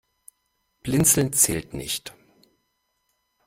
[0.81, 2.11] Blinzeln zählt nicht.